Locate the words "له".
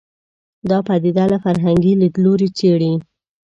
1.31-1.37